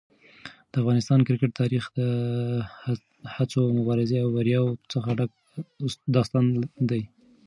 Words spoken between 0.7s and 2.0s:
د افغانستان کرکټ تاریخ د